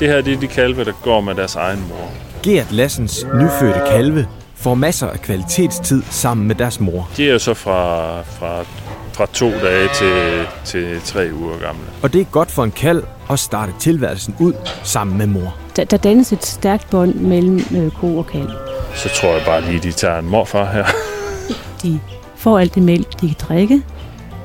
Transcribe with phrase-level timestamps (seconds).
[0.00, 2.10] Det her det er de kalve, der går med deres egen mor.
[2.42, 7.08] Gert Lassens nyfødte kalve får masser af kvalitetstid sammen med deres mor.
[7.16, 8.64] De er jo så fra, fra,
[9.12, 11.82] fra to dage til, til tre uger gamle.
[12.02, 14.52] Og det er godt for en kalv at starte tilværelsen ud
[14.82, 15.56] sammen med mor.
[15.76, 18.50] Der, der dannes et stærkt bånd mellem øh, ko og kalv.
[18.94, 20.84] Så tror jeg bare lige, de tager en morfar her.
[21.82, 22.00] De
[22.36, 23.82] får alt det mælk, de kan drikke,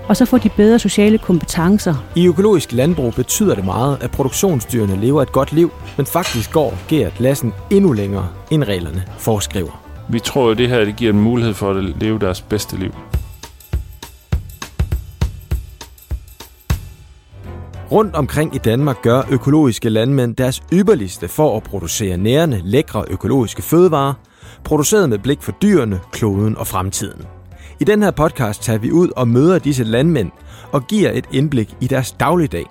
[0.08, 1.96] og så får de bedre sociale kompetencer.
[2.16, 6.78] I økologisk landbrug betyder det meget, at produktionsdyrene lever et godt liv, men faktisk går
[6.88, 9.84] Gert Lassen endnu længere, end reglerne foreskriver.
[10.10, 12.92] Vi tror at det her det giver dem mulighed for at leve deres bedste liv.
[17.92, 23.62] Rundt omkring i Danmark gør økologiske landmænd deres ypperligste for at producere nærende, lækre økologiske
[23.62, 24.14] fødevarer,
[24.64, 27.26] produceret med blik for dyrene, kloden og fremtiden.
[27.80, 30.32] I den her podcast tager vi ud og møder disse landmænd
[30.72, 32.66] og giver et indblik i deres dagligdag.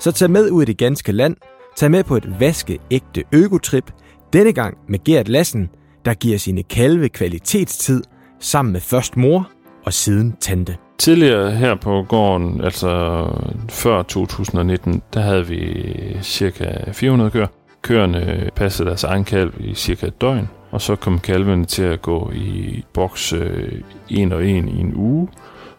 [0.00, 1.36] Så tag med ud i det ganske land,
[1.76, 3.92] tag med på et vaskeægte økotrip,
[4.32, 5.68] denne gang med Gert Lassen,
[6.04, 8.02] der giver sine kalve kvalitetstid
[8.40, 9.50] sammen med først mor
[9.86, 10.76] og siden tante.
[10.98, 13.24] Tidligere her på gården, altså
[13.68, 15.86] før 2019, der havde vi
[16.22, 17.46] cirka 400 køer.
[17.82, 22.02] Køerne passede deres egen kalv i cirka et døgn, og så kom kalvene til at
[22.02, 23.72] gå i boks øh,
[24.08, 25.28] en og en i en uge,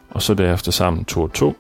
[0.10, 1.58] og så derefter sammen to og to,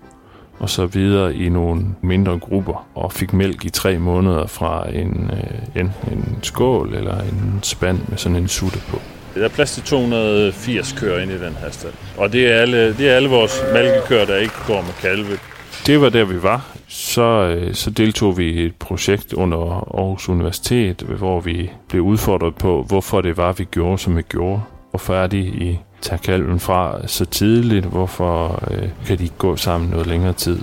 [0.60, 5.32] og så videre i nogle mindre grupper, og fik mælk i tre måneder fra en,
[5.34, 9.02] øh, enten en skål eller en spand med sådan en sutte på.
[9.36, 11.94] Der er plads til 280 køer ind i den her stald.
[12.18, 15.38] Og det er alle, det er alle vores malkekøer, der ikke går med kalve.
[15.86, 16.68] Det var der, vi var.
[16.88, 19.58] Så, øh, så deltog vi i et projekt under
[19.98, 24.62] Aarhus Universitet, hvor vi blev udfordret på, hvorfor det var, vi gjorde, som vi gjorde.
[24.90, 27.86] Hvorfor er de i tager kalven fra så tidligt?
[27.86, 30.60] Hvorfor øh, kan de ikke gå sammen noget længere tid?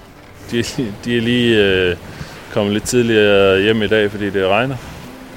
[0.51, 0.65] De,
[1.05, 1.97] de er lige øh,
[2.53, 4.77] kommet lidt tidligere hjem i dag, fordi det regner.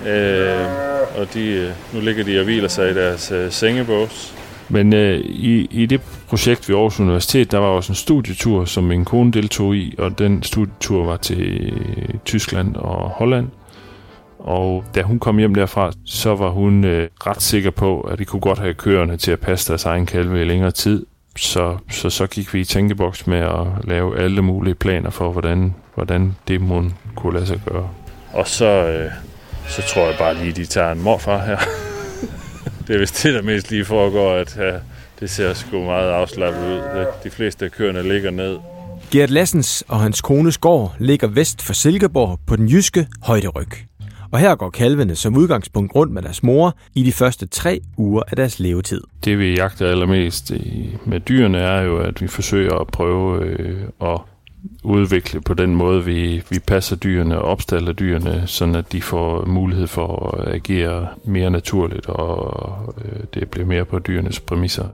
[0.07, 0.65] Øh,
[1.17, 4.33] og de, øh, nu ligger de og hviler sig i deres øh, sengebås.
[4.71, 8.83] Men øh, i, i det projekt ved Aarhus Universitet, der var også en studietur, som
[8.83, 13.47] min kone deltog i, og den studietur var til øh, Tyskland og Holland.
[14.39, 18.25] Og da hun kom hjem derfra, så var hun øh, ret sikker på, at de
[18.25, 21.05] kunne godt have køerne til at passe deres egen kalve i længere tid.
[21.37, 25.75] Så, så så gik vi i tænkeboks med at lave alle mulige planer for, hvordan,
[25.95, 26.83] hvordan det må
[27.15, 27.89] kunne lade sig gøre.
[28.33, 29.11] Og så, øh,
[29.67, 31.57] så tror jeg bare lige, de tager en morfar her.
[32.87, 34.71] det er vist det, der mest lige foregår, at ja,
[35.19, 37.05] det ser sgu meget afslappet ud.
[37.23, 38.57] De fleste af køerne ligger ned.
[39.11, 43.67] Gert Lassens og hans kones gård ligger vest for Silkeborg på den jyske højderyg.
[44.31, 48.23] Og her går kalvene som udgangspunkt rundt med deres mor i de første tre uger
[48.27, 49.01] af deres levetid.
[49.25, 50.51] Det vi jagter allermest
[51.05, 54.19] med dyrene er jo, at vi forsøger at prøve øh, at
[54.83, 59.45] udvikle på den måde, vi, vi passer dyrene og opstaller dyrene, sådan at de får
[59.45, 64.85] mulighed for at agere mere naturligt, og øh, det bliver mere på dyrenes præmisser.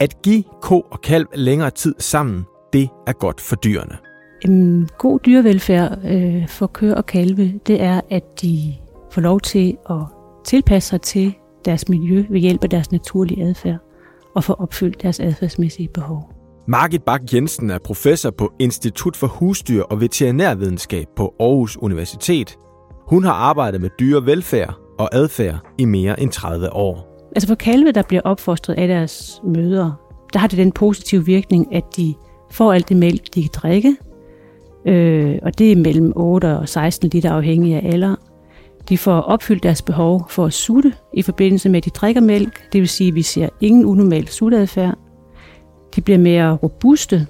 [0.00, 3.96] At give ko og kalv længere tid sammen, det er godt for dyrene.
[4.44, 8.74] En god dyrevelfærd øh, for køer og kalve, det er, at de
[9.10, 10.00] får lov til at
[10.44, 11.34] tilpasse sig til
[11.64, 13.78] deres miljø ved hjælp af deres naturlige adfærd
[14.34, 16.41] og få opfyldt deres adfærdsmæssige behov.
[16.66, 22.56] Margit Bak Jensen er professor på Institut for Husdyr og Veterinærvidenskab på Aarhus Universitet.
[23.08, 27.28] Hun har arbejdet med dyrevelfærd og adfærd i mere end 30 år.
[27.36, 29.94] Altså for kalve, der bliver opfostret af deres mødre,
[30.32, 32.14] der har det den positive virkning, at de
[32.50, 33.96] får alt det mælk, de kan drikke.
[34.86, 38.14] Øh, og det er mellem 8 og 16 liter afhængig af alder.
[38.88, 42.72] De får opfyldt deres behov for at sutte i forbindelse med, at de drikker mælk.
[42.72, 44.98] Det vil sige, at vi ser ingen unormal sutteadfærd.
[45.96, 47.26] De bliver mere robuste.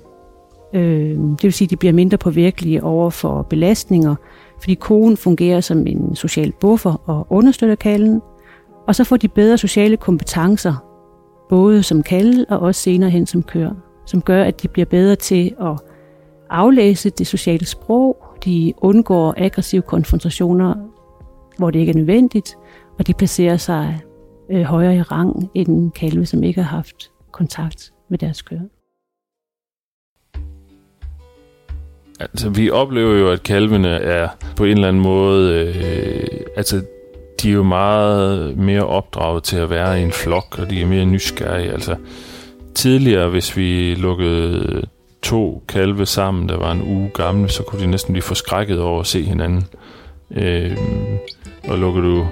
[0.74, 4.14] Øh, det vil sige, at de bliver mindre påvirkelige over for belastninger,
[4.60, 8.20] fordi konen fungerer som en social buffer og understøtter kalden.
[8.86, 10.74] Og så får de bedre sociale kompetencer,
[11.48, 13.70] både som kalde og også senere hen som kør,
[14.06, 15.80] som gør, at de bliver bedre til at
[16.50, 20.74] aflæse det sociale sprog, de undgår aggressive konfrontationer,
[21.58, 22.56] hvor det ikke er nødvendigt,
[22.98, 24.00] og de placerer sig
[24.50, 28.68] øh, højere i rang end en kalve, som ikke har haft kontakt med deres køer.
[32.20, 36.84] Altså, vi oplever jo, at kalvene er på en eller anden måde, øh, altså,
[37.42, 40.86] de er jo meget mere opdraget til at være i en flok, og de er
[40.86, 41.72] mere nysgerrige.
[41.72, 41.96] Altså,
[42.74, 44.82] tidligere, hvis vi lukkede
[45.22, 49.00] to kalve sammen, der var en uge gamle, så kunne de næsten blive forskrækket over
[49.00, 49.64] at se hinanden.
[50.30, 50.76] Øh,
[51.68, 52.26] og lukker du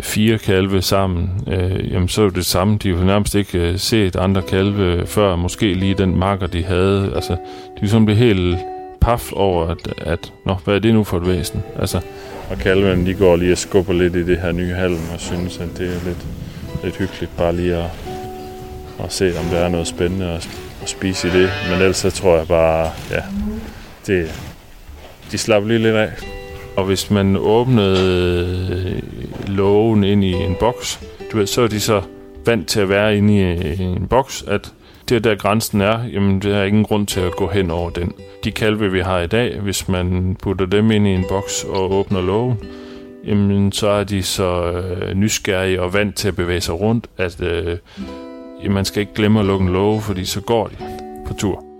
[0.00, 2.78] fire kalve sammen, øh, jamen så er det det samme.
[2.78, 7.12] De har nærmest ikke øh, set andre kalve før, måske lige den marker, de havde.
[7.14, 7.32] Altså,
[7.80, 8.58] de er sådan blevet helt
[9.00, 11.62] paf over, at, at nå, hvad er det nu for et væsen?
[11.80, 12.00] Altså,
[12.50, 15.58] og kalven, de går lige og skubber lidt i det her nye halm, og synes,
[15.58, 16.26] at det er lidt,
[16.84, 17.90] lidt hyggeligt bare lige at,
[19.04, 20.48] at se, om der er noget spændende at,
[20.82, 21.50] at spise i det.
[21.70, 23.22] Men ellers så tror jeg bare, ja,
[24.06, 24.34] det,
[25.32, 26.10] de slapper lige lidt af.
[26.76, 31.00] Og hvis man åbnede øh, lågen ind i en boks,
[31.32, 32.02] du ved, så er de så
[32.46, 34.72] vant til at være inde i øh, en boks, at
[35.08, 38.12] det der grænsen er, jamen det er ingen grund til at gå hen over den.
[38.44, 41.92] De kalve, vi har i dag, hvis man putter dem ind i en boks og
[41.92, 42.58] åbner lågen,
[43.26, 47.42] jamen så er de så øh, nysgerrige og vant til at bevæge sig rundt, at
[47.42, 47.78] øh,
[48.70, 50.76] man skal ikke glemme at lukke en låge, fordi så går de
[51.26, 51.73] på tur.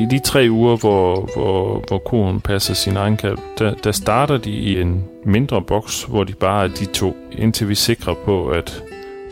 [0.00, 4.36] I de tre uger, hvor, hvor, hvor koen passer sin egen kalv, der, der starter
[4.36, 8.48] de i en mindre boks, hvor de bare er de to, indtil vi sikrer på,
[8.48, 8.82] at,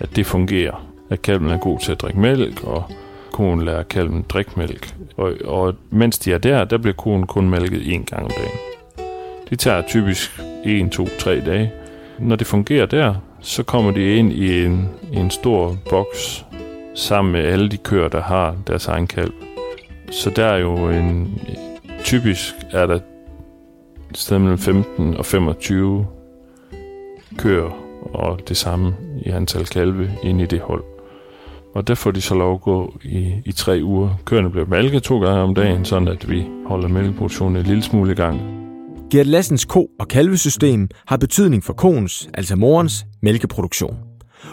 [0.00, 0.86] at det fungerer.
[1.10, 2.84] At kalven er god til at drikke mælk, og
[3.32, 4.94] koen lærer kalven drikke mælk.
[5.16, 8.58] Og, og mens de er der, der bliver koen kun mælket én gang om dagen.
[9.50, 11.72] Det tager typisk 1, 2, 3 dage.
[12.18, 16.44] Når det fungerer der, så kommer de ind i en, en stor boks
[16.94, 19.32] sammen med alle de køer, der har deres egen kalv.
[20.10, 21.40] Så der er jo en...
[22.04, 23.02] Typisk er der et
[24.14, 26.06] sted mellem 15 og 25
[27.38, 27.70] køer
[28.14, 28.94] og det samme
[29.26, 30.84] i antal kalve ind i det hold.
[31.74, 34.10] Og der får de så lov at gå i, i tre uger.
[34.24, 38.12] Køerne bliver malket to gange om dagen, sådan at vi holder mælkeproduktionen en lille smule
[38.12, 38.40] i gang.
[39.10, 44.07] Gert Lassens ko- og kalvesystem har betydning for koens, altså morens, mælkeproduktion.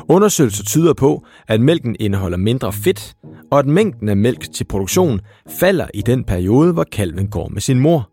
[0.10, 3.16] Undersøgelser tyder på, at mælken indeholder mindre fedt,
[3.52, 5.20] og at mængden af mælk til produktion
[5.60, 8.10] falder i den periode, hvor kalven går med sin mor.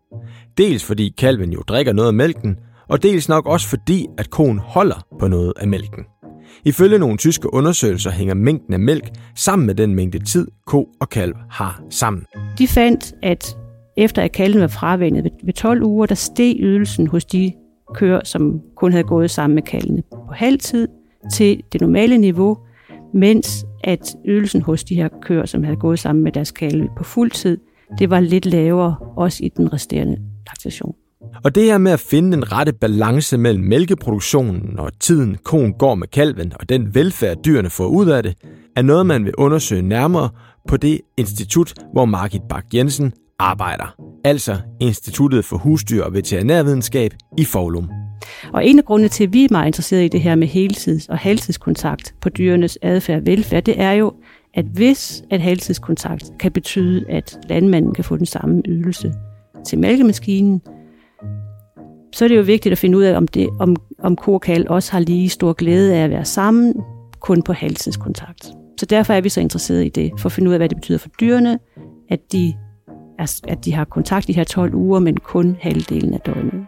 [0.57, 2.55] Dels fordi kalven jo drikker noget af mælken,
[2.89, 6.05] og dels nok også fordi, at konen holder på noget af mælken.
[6.65, 11.09] Ifølge nogle tyske undersøgelser hænger mængden af mælk sammen med den mængde tid, ko og
[11.09, 12.25] kalv har sammen.
[12.57, 13.57] De fandt, at
[13.97, 17.51] efter at kalven var fravænnet ved 12 uger, der steg ydelsen hos de
[17.95, 20.87] køer, som kun havde gået sammen med kalvene på halv tid,
[21.33, 22.57] til det normale niveau,
[23.13, 27.03] mens at ydelsen hos de her køer, som havde gået sammen med deres kalve på
[27.03, 27.57] fuld tid,
[27.99, 30.17] det var lidt lavere også i den resterende
[30.47, 30.95] laktation.
[31.43, 35.95] Og det her med at finde den rette balance mellem mælkeproduktionen og tiden konen går
[35.95, 38.35] med kalven og den velfærd dyrene får ud af det,
[38.75, 40.29] er noget, man vil undersøge nærmere
[40.67, 43.95] på det institut, hvor Margit Bak Jensen arbejder.
[44.23, 48.02] Altså Instituttet for Husdyr og Veterinærvidenskab i Forlum.
[48.53, 51.09] Og en af grundene til, at vi er meget interesserede i det her med heltids-
[51.09, 54.13] og halvtidskontakt på dyrenes adfærd og velfærd, det er jo,
[54.53, 59.13] at hvis at halvtidskontakt kan betyde, at landmanden kan få den samme ydelse
[59.67, 60.61] til mælkemaskinen,
[62.13, 64.41] så er det jo vigtigt at finde ud af, om, det, om, om ko og
[64.41, 66.73] kalv også har lige stor glæde af at være sammen,
[67.19, 68.47] kun på halvtidskontakt.
[68.79, 70.77] Så derfor er vi så interesserede i det, for at finde ud af, hvad det
[70.77, 71.59] betyder for dyrene,
[72.09, 72.53] at de,
[73.19, 76.65] er, at de har kontakt de her 12 uger, men kun halvdelen af døgnet.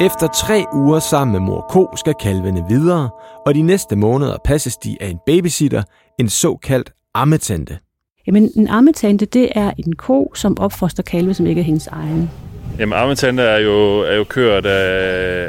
[0.00, 3.10] Efter tre uger sammen med mor ko skal kalvene videre,
[3.46, 5.82] og de næste måneder passes de af en babysitter,
[6.18, 7.78] en såkaldt ammetante.
[8.26, 12.30] Jamen, en ammetante, det er en ko, som opfoster kalve, som ikke er hendes egen.
[12.78, 14.74] Jamen, ammetante er jo, er jo køer, der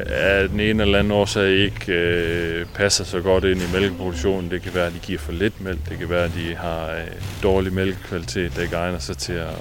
[0.08, 4.52] af den ene eller anden årsag ikke øh, passer så godt ind i mælkeproduktionen.
[4.52, 5.90] Det kan være, at de giver for lidt mælk.
[5.90, 9.56] Det kan være, at de har øh, dårlig mælkekvalitet, der ikke egner sig til at,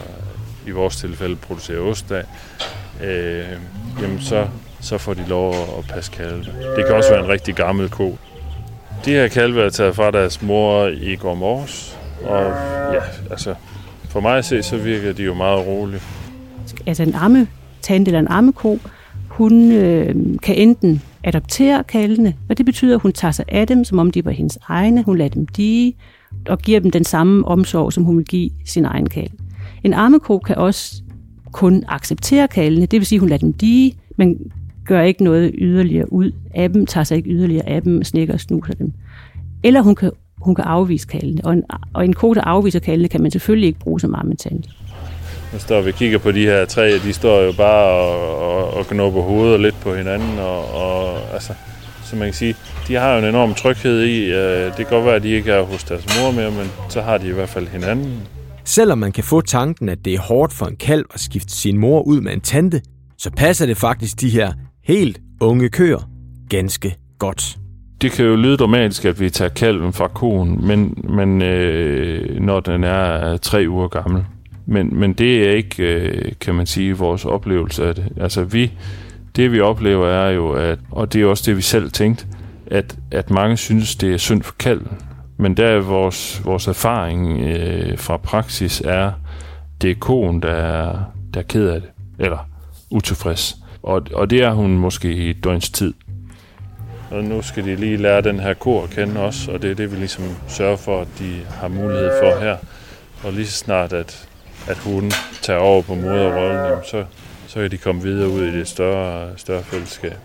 [0.67, 2.25] i vores tilfælde, producere ost af.
[3.05, 3.59] Øh,
[4.03, 4.47] jamen, så,
[4.81, 6.45] så får de lov at passe kalve.
[6.77, 8.19] Det kan også være en rigtig gammel ko.
[9.05, 12.45] De her kalve er taget fra deres mor i går morges, og
[12.95, 13.55] ja, altså,
[14.09, 16.01] for mig at se, så virker de jo meget rolige.
[16.87, 18.79] Altså en ammetante eller en ammeko,
[19.29, 23.85] hun øh, kan enten adoptere kalvene, og det betyder, at hun tager sig af dem,
[23.85, 25.03] som om de var hendes egne.
[25.03, 25.97] Hun lader dem dige
[26.49, 29.31] og giver dem den samme omsorg, som hun vil give sin egen kalv.
[29.85, 31.03] En ammeko kan også
[31.53, 34.53] kun acceptere kalvene, det vil sige, at hun lader dem dige, men
[34.89, 38.41] gør ikke noget yderligere ud af dem, tager sig ikke yderligere af dem, snikker og
[38.41, 38.93] snuser dem.
[39.65, 41.45] Eller hun kan, hun kan afvise kaldene.
[41.45, 41.63] Og en,
[41.95, 44.69] og en ko, der afviser kaldene, kan man selvfølgelig ikke bruge som ammetante.
[45.53, 48.75] Nu står vi og kigger på de her tre, de står jo bare og, og,
[48.75, 51.53] og knupper hovedet lidt på hinanden, og, og altså,
[52.05, 52.55] så man kan sige,
[52.89, 55.51] de har jo en enorm tryghed i, øh, det kan godt være, at de ikke
[55.51, 58.21] er hos deres mor mere, men så har de i hvert fald hinanden.
[58.65, 61.79] Selvom man kan få tanken, at det er hårdt for en kalv at skifte sin
[61.79, 62.81] mor ud med en tante,
[63.19, 64.53] så passer det faktisk de her
[64.89, 66.11] helt unge køer
[66.49, 67.59] ganske godt.
[68.01, 72.61] Det kan jo lyde dramatisk, at vi tager kalven fra konen, men, men øh, når
[72.61, 74.25] den er tre uger gammel.
[74.67, 78.05] Men, men det er ikke, øh, kan man sige, vores oplevelse af det.
[78.21, 78.73] Altså vi,
[79.37, 82.27] det vi oplever er jo, at, og det er også det vi selv tænkte,
[82.67, 84.99] at, at mange synes, det er synd for kalven.
[85.37, 89.13] Men der er vores, vores erfaring øh, fra praksis er,
[89.83, 90.99] det er konen, der er,
[91.35, 92.39] der er ked af det, eller
[92.91, 93.68] utilfreds.
[93.83, 95.95] Og, og det er hun måske i et døgns tid.
[97.11, 99.75] Og nu skal de lige lære den her kor at kende også, og det er
[99.75, 102.57] det, vi ligesom sørger for, at de har mulighed for her.
[103.25, 104.29] Og lige så snart, at,
[104.69, 107.05] at hun tager over på moderrollen, jamen så,
[107.47, 110.17] så kan de komme videre ud i det større, større fællesskab.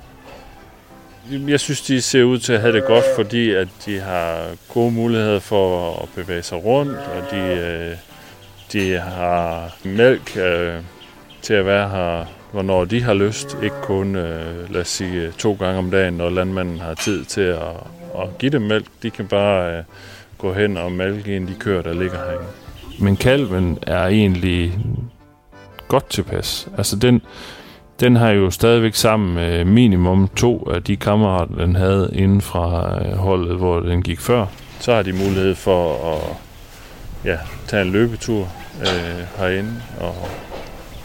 [1.32, 4.92] Jeg synes, de ser ud til at have det godt, fordi at de har gode
[4.92, 7.98] muligheder for at bevæge sig rundt, og de, øh,
[8.74, 10.82] de har mælk øh,
[11.42, 13.58] til at være her, hvornår de har lyst.
[13.64, 17.42] Ikke kun, øh, lad os sige, to gange om dagen, når landmanden har tid til
[17.42, 17.60] at,
[18.20, 18.86] at give dem mælk.
[19.04, 19.84] De kan bare
[20.38, 22.46] gå hen og mælke en de køer, der ligger herinde.
[23.00, 24.78] Men kalven er egentlig
[25.88, 26.68] godt tilpas.
[26.78, 27.22] Altså den,
[28.00, 32.98] den har jo stadigvæk sammen med minimum to af de kammerater, den havde inden fra
[33.00, 34.46] øh, holdet, hvor den gik før.
[34.80, 36.38] Så har de mulighed for at
[37.26, 38.48] ja, tage en løbetur
[38.82, 40.16] øh, herinde og,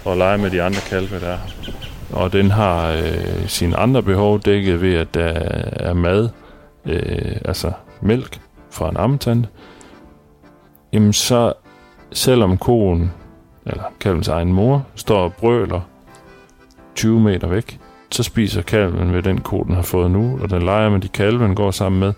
[0.04, 1.38] og lege med de andre kalve, der er
[2.12, 5.32] Og den har øh, sine andre behov dækket ved, at der
[5.72, 6.28] er mad,
[6.84, 8.40] øh, altså mælk
[8.70, 9.44] fra en ammetand.
[10.92, 11.52] Jamen så,
[12.12, 13.12] selvom koen,
[13.66, 15.80] eller kalvens egen mor, står og brøler
[16.94, 17.80] 20 meter væk.
[18.10, 21.08] Så spiser kalven ved den ko, den har fået nu, og den leger med de
[21.08, 22.12] kalve, den går sammen med,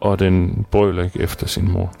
[0.00, 1.92] og den brøler ikke efter sin mor.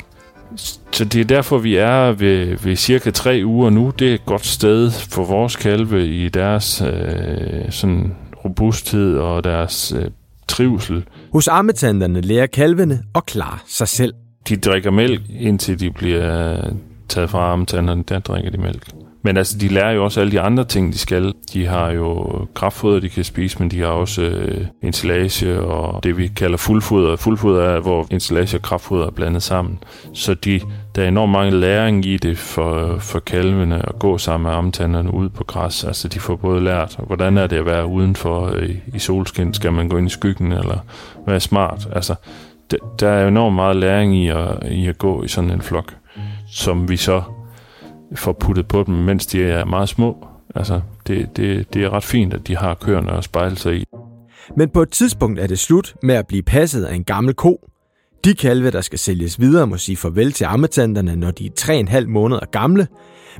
[0.92, 3.92] Så det er derfor, vi er ved, ved cirka tre uger nu.
[3.98, 9.92] Det er et godt sted for vores kalve i deres øh, sådan robusthed og deres
[9.96, 10.10] øh,
[10.48, 11.04] trivsel.
[11.32, 14.14] Hos ammetanderne lærer kalvene at klare sig selv.
[14.48, 16.56] De drikker mælk, indtil de bliver
[17.08, 18.04] taget fra ammetanderne.
[18.08, 18.88] Der drikker de mælk.
[19.24, 21.34] Men altså, de lærer jo også alle de andre ting, de skal.
[21.52, 26.18] De har jo kraftfoder, de kan spise, men de har også øh, ensilage og det,
[26.18, 27.16] vi kalder fuldfoder.
[27.16, 29.78] Fuldfoder er, hvor ensilage og kraftfoder er blandet sammen.
[30.12, 30.60] Så de,
[30.94, 35.14] der er enormt mange læring i det for, for kalvene at gå sammen med amtanderne
[35.14, 35.84] ud på græs.
[35.84, 39.54] Altså, de får både lært, hvordan er det at være udenfor øh, i solskin?
[39.54, 40.78] Skal man gå ind i skyggen, eller
[41.26, 41.88] være smart?
[41.92, 42.14] Altså,
[43.00, 45.94] der er enormt meget læring i at, i at gå i sådan en flok,
[46.46, 47.22] som vi så
[48.14, 50.26] får puttet på dem, mens de er meget små.
[50.54, 53.84] Altså, det, det, det er ret fint, at de har køerne at spejle sig i.
[54.56, 57.60] Men på et tidspunkt er det slut med at blive passet af en gammel ko.
[58.24, 61.50] De kalve, der skal sælges videre, må sige farvel til ammetanterne, når de er
[62.00, 62.86] 3,5 måneder gamle,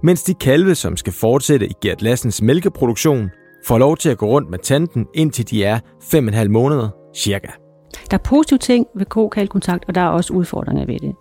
[0.03, 3.31] mens de kalve, som skal fortsætte i Gert Lassens mælkeproduktion,
[3.67, 7.49] får lov til at gå rundt med tanten, indtil de er 5,5 måneder cirka.
[8.11, 11.15] Der er positive ting ved ko-kalkontakt, og der er også udfordringer ved det.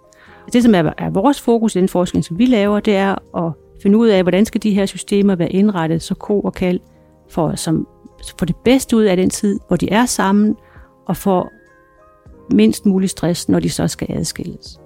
[0.54, 3.52] Det, som er, er vores fokus i den forskning, som vi laver, det er at
[3.82, 6.80] finde ud af, hvordan skal de her systemer være indrettet, så ko og kald
[7.30, 7.88] får, som,
[8.40, 10.56] får det bedste ud af den tid, hvor de er sammen,
[11.06, 11.52] og får
[12.52, 14.80] mindst mulig stress, når de så skal adskilles.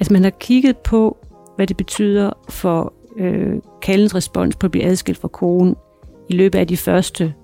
[0.00, 1.16] Altså man har kigget på,
[1.56, 5.76] hvad det betyder for øh, kaldens respons på at blive adskilt fra konen
[6.28, 7.34] i løbet af de første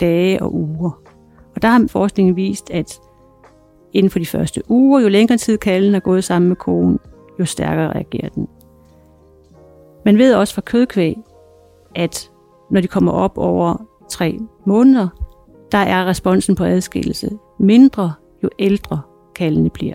[0.00, 0.90] dage og uger.
[1.54, 3.00] Og der har forskningen vist, at
[3.92, 5.00] inden for de første uger.
[5.00, 6.98] Jo længere tid kalden er gået sammen med konen,
[7.38, 8.48] jo stærkere reagerer den.
[10.04, 11.16] Man ved også fra kødkvæg,
[11.94, 12.30] at
[12.70, 15.08] når de kommer op over tre måneder,
[15.72, 19.00] der er responsen på adskillelse mindre, jo ældre
[19.34, 19.94] kaldene bliver.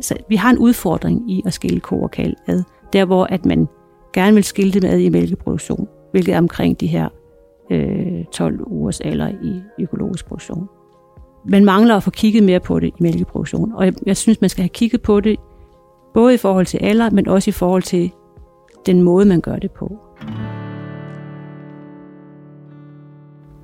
[0.00, 3.46] Så vi har en udfordring i at skille ko og kald ad, der hvor at
[3.46, 3.68] man
[4.12, 7.08] gerne vil skille dem ad i mælkeproduktion, hvilket er omkring de her
[7.70, 10.68] øh, 12 ugers alder i økologisk produktion
[11.44, 13.72] man mangler at få kigget mere på det i mælkeproduktion.
[13.72, 15.36] Og jeg, jeg synes, man skal have kigget på det,
[16.14, 18.10] både i forhold til alder, men også i forhold til
[18.86, 19.98] den måde, man gør det på.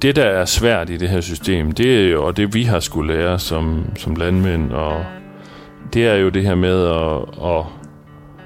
[0.03, 2.81] Det, der er svært i det her system, det er jo, og det vi har
[2.81, 5.05] skulle lære som, som landmænd, og
[5.93, 7.65] det er jo det her med at, at,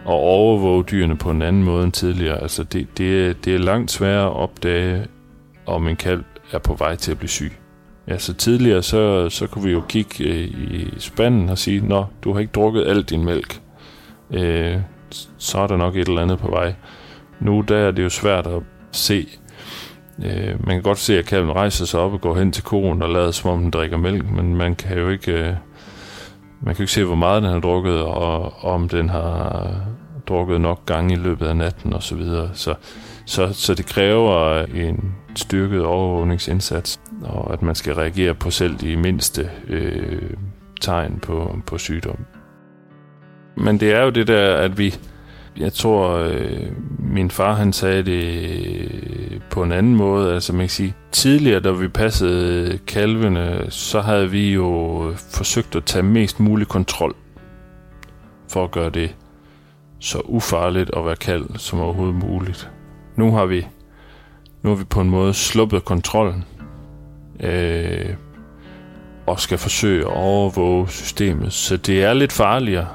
[0.06, 2.42] at overvåge dyrene på en anden måde end tidligere.
[2.42, 5.06] Altså det, det, det er langt sværere at opdage,
[5.66, 7.52] om en kalv er på vej til at blive syg.
[8.08, 12.04] Ja, så tidligere, så, så kunne vi jo kigge øh, i spanden og sige, Nå,
[12.25, 13.61] du har ikke drukket alt din mælk.
[14.30, 14.76] Øh,
[15.38, 16.75] så er der nok et eller andet på vej.
[17.40, 19.28] Nu der er det jo svært at se.
[20.25, 23.02] Øh, man kan godt se, at kalven rejser sig op og går hen til konen
[23.02, 25.54] og lader som om den drikker mælk, men man kan jo ikke, øh,
[26.61, 29.70] man kan jo ikke se, hvor meget den har drukket, og om den har
[30.28, 32.00] drukket nok gange i løbet af natten osv.
[32.00, 32.50] Så, videre.
[32.52, 32.75] så,
[33.26, 38.96] så, så det kræver en styrket overvågningsindsats og at man skal reagere på selv de
[38.96, 40.30] mindste øh,
[40.80, 42.18] tegn på, på sygdom.
[43.56, 44.94] Men det er jo det der, at vi,
[45.56, 50.34] jeg tror, øh, min far han sagde det på en anden måde.
[50.34, 55.84] Altså man kan sige, tidligere da vi passede kalvene, så havde vi jo forsøgt at
[55.84, 57.14] tage mest mulig kontrol
[58.48, 59.14] for at gøre det
[60.00, 62.70] så ufarligt at være kald som overhovedet muligt.
[63.16, 63.66] Nu har vi,
[64.62, 66.44] nu har vi på en måde sluppet kontrollen
[67.40, 68.14] øh,
[69.26, 71.52] og skal forsøge at overvåge systemet.
[71.52, 72.88] Så det er lidt farligere,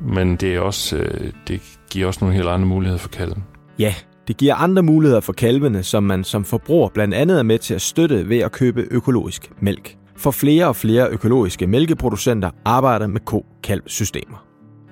[0.00, 3.44] men det, er også, øh, det giver også nogle helt andre muligheder for kalven.
[3.78, 3.94] Ja,
[4.28, 7.74] det giver andre muligheder for kalvene, som man som forbruger blandt andet er med til
[7.74, 9.96] at støtte ved at købe økologisk mælk.
[10.16, 14.44] For flere og flere økologiske mælkeproducenter arbejder med ko-kalv-systemer.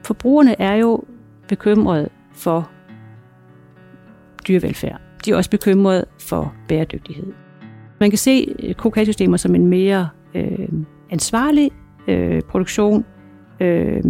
[0.05, 1.03] Forbrugerne er jo
[1.49, 2.71] bekymrede for
[4.49, 5.01] dyrevelfærd.
[5.25, 7.33] De er også bekymrede for bæredygtighed.
[8.01, 10.69] Man kan se øh, kokalsystemer som en mere øh,
[11.11, 11.71] ansvarlig
[12.09, 13.05] øh, produktion,
[13.61, 14.03] øh,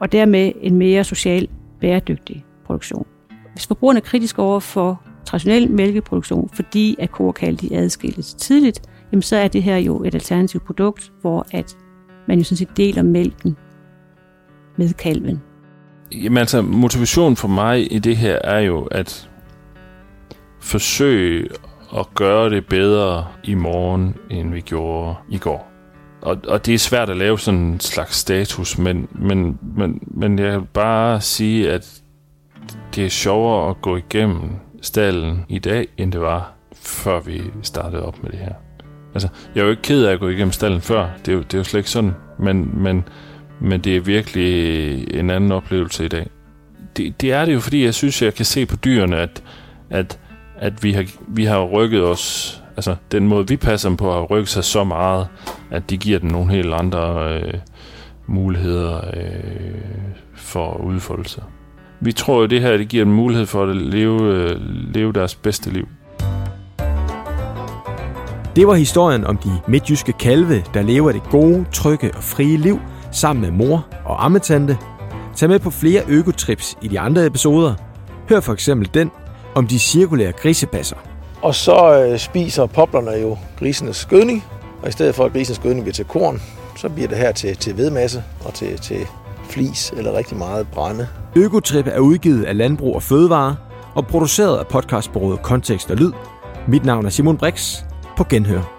[0.00, 1.48] og dermed en mere social
[1.80, 3.06] bæredygtig produktion.
[3.52, 8.34] Hvis forbrugerne er kritiske over for traditionel mælkeproduktion, fordi at ko og kalv de adskilles
[8.34, 8.82] tidligt,
[9.12, 11.76] jamen så er det her jo et alternativt produkt, hvor at
[12.28, 13.56] man jo sådan set deler mælken
[14.76, 15.42] med kalven.
[16.12, 19.30] Jamen altså, motivationen for mig i det her er jo at
[20.64, 21.48] forsøge
[21.98, 25.70] at gøre det bedre i morgen, end vi gjorde i går.
[26.22, 30.38] Og, og det er svært at lave sådan en slags status, men, men, men, men
[30.38, 32.02] jeg vil bare sige, at
[32.94, 34.50] det er sjovere at gå igennem
[34.82, 38.54] stallen i dag, end det var, før vi startede op med det her.
[39.14, 41.08] Altså, jeg er jo ikke ked af at gå igennem stallen før.
[41.26, 42.14] Det er jo, det er jo slet ikke sådan.
[42.38, 43.04] Men, men,
[43.60, 46.30] men det er virkelig en anden oplevelse i dag.
[46.96, 49.42] Det, det er det jo, fordi jeg synes, jeg kan se på dyrene, at,
[49.90, 50.18] at,
[50.64, 52.60] at vi, har, vi har rykket os...
[52.76, 55.28] Altså, den måde, vi passer dem på, har rykket sig så meget,
[55.70, 57.54] at de giver dem nogle helt andre øh,
[58.26, 59.74] muligheder øh,
[60.34, 61.42] for udfoldelse.
[62.00, 64.56] Vi tror jo, det her det giver dem mulighed for at leve, øh,
[64.94, 65.88] leve deres bedste liv.
[68.56, 72.80] Det var historien om de midtjyske kalve, der lever det gode, trygge og frie liv
[73.12, 74.78] sammen med mor og ammetante.
[75.36, 77.74] Tag med på flere økotrips i de andre episoder.
[78.28, 79.10] Hør for eksempel den
[79.54, 80.96] om de cirkulære grisepasser.
[81.42, 84.44] Og så øh, spiser poplerne jo grisenes gødning,
[84.82, 86.42] og i stedet for at grisenes gødning bliver til korn,
[86.76, 89.06] så bliver det her til, til vedmasse og til, til
[89.50, 91.08] flis eller rigtig meget brænde.
[91.36, 93.56] Økotrip er udgivet af Landbrug og Fødevare
[93.94, 96.12] og produceret af podcastbureauet Kontekst og Lyd.
[96.68, 97.82] Mit navn er Simon Brix.
[98.16, 98.74] På genhør.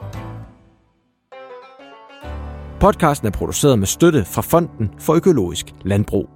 [2.79, 6.34] Podcasten er produceret med støtte fra Fonden for Økologisk Landbrug.